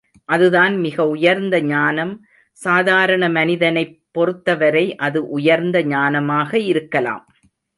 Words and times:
அதுதான் 0.29 0.75
மிக 0.77 1.07
உயர்ந்த 1.07 1.55
ஞானம்! 1.67 2.13
சாதாரண 2.59 3.29
மனிதனைப் 3.29 3.93
பொறுத்தவரை 4.11 4.85
அது 5.01 5.29
உயர்ந்த 5.29 5.83
ஞானமாக 5.87 6.51
இருக்கலாம். 6.65 7.23